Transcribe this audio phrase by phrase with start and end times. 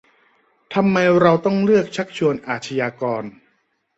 [0.73, 3.23] ทำไมเราต้องเลือกชักชวนอาชญากร